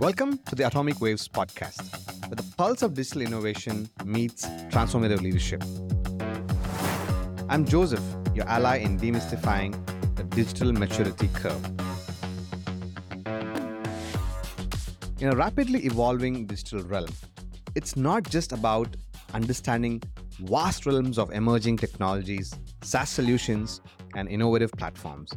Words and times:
Welcome 0.00 0.38
to 0.46 0.54
the 0.54 0.64
Atomic 0.64 1.00
Waves 1.00 1.26
podcast, 1.26 1.82
where 2.28 2.36
the 2.36 2.44
pulse 2.56 2.82
of 2.82 2.94
digital 2.94 3.22
innovation 3.22 3.88
meets 4.04 4.46
transformative 4.70 5.20
leadership. 5.22 5.64
I'm 7.48 7.64
Joseph, 7.64 8.04
your 8.32 8.48
ally 8.48 8.76
in 8.76 8.96
demystifying 8.96 9.74
the 10.14 10.22
digital 10.22 10.72
maturity 10.72 11.28
curve. 11.34 11.64
In 15.20 15.30
a 15.30 15.34
rapidly 15.34 15.84
evolving 15.84 16.46
digital 16.46 16.84
realm, 16.84 17.10
it's 17.74 17.96
not 17.96 18.22
just 18.22 18.52
about 18.52 18.94
understanding 19.34 20.00
vast 20.42 20.86
realms 20.86 21.18
of 21.18 21.32
emerging 21.32 21.78
technologies, 21.78 22.54
SaaS 22.84 23.08
solutions, 23.08 23.80
and 24.14 24.28
innovative 24.28 24.70
platforms. 24.70 25.32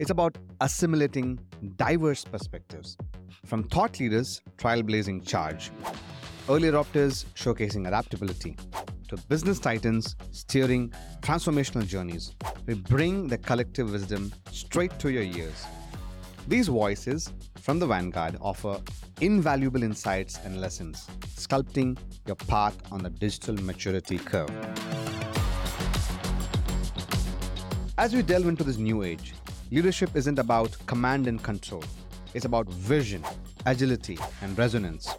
It's 0.00 0.10
about 0.10 0.36
assimilating 0.60 1.38
diverse 1.76 2.24
perspectives 2.24 2.96
from 3.44 3.64
thought 3.64 4.00
leaders 4.00 4.40
trailblazing 4.56 5.26
charge, 5.26 5.70
early 6.48 6.68
adopters 6.68 7.24
showcasing 7.34 7.86
adaptability, 7.86 8.56
to 9.08 9.16
business 9.28 9.58
titans 9.58 10.16
steering 10.30 10.92
transformational 11.20 11.86
journeys. 11.86 12.34
We 12.66 12.74
bring 12.74 13.28
the 13.28 13.38
collective 13.38 13.92
wisdom 13.92 14.32
straight 14.50 14.98
to 15.00 15.10
your 15.10 15.22
ears. 15.22 15.64
These 16.48 16.68
voices 16.68 17.32
from 17.60 17.78
the 17.78 17.86
vanguard 17.86 18.36
offer 18.40 18.80
invaluable 19.20 19.82
insights 19.82 20.38
and 20.44 20.60
lessons, 20.60 21.06
sculpting 21.36 21.96
your 22.26 22.36
path 22.36 22.76
on 22.92 23.02
the 23.02 23.10
digital 23.10 23.54
maturity 23.62 24.18
curve. 24.18 24.50
As 27.96 28.12
we 28.12 28.22
delve 28.22 28.48
into 28.48 28.64
this 28.64 28.76
new 28.76 29.02
age, 29.04 29.34
leadership 29.70 30.16
isn't 30.16 30.38
about 30.38 30.76
command 30.86 31.26
and 31.26 31.42
control, 31.42 31.84
it's 32.34 32.44
about 32.44 32.68
vision, 32.68 33.22
agility, 33.64 34.18
and 34.42 34.58
resonance. 34.58 35.14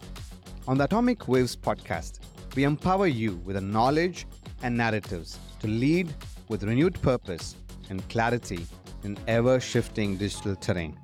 On 0.68 0.78
the 0.78 0.84
Atomic 0.84 1.28
Waves 1.28 1.56
podcast, 1.56 2.20
we 2.56 2.64
empower 2.64 3.08
you 3.08 3.38
with 3.46 3.56
the 3.56 3.62
knowledge 3.62 4.28
and 4.62 4.78
narratives 4.78 5.40
to 5.60 5.68
lead 5.68 6.14
with 6.50 6.64
renewed 6.64 7.02
purpose 7.02 7.56
and 7.90 8.08
clarity 8.10 8.66
in 9.04 9.18
ever 9.28 9.60
shifting 9.60 10.18
digital 10.18 10.56
terrain. 10.56 11.00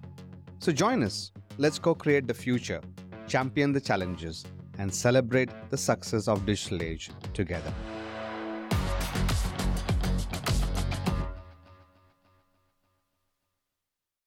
So 0.60 0.72
join 0.72 1.04
us. 1.04 1.32
Let's 1.58 1.80
co 1.80 1.96
create 1.96 2.28
the 2.28 2.34
future, 2.34 2.82
champion 3.28 3.72
the 3.72 3.82
challenges, 3.82 4.46
and 4.78 4.94
celebrate 4.94 5.50
the 5.70 5.78
success 5.78 6.28
of 6.28 6.46
digital 6.46 6.82
age 6.82 7.10
together. 7.34 7.74